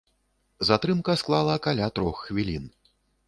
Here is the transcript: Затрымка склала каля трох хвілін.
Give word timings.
Затрымка 0.69 1.13
склала 1.23 1.55
каля 1.67 1.91
трох 1.99 2.25
хвілін. 2.29 2.65